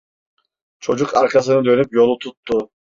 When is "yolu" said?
1.93-2.19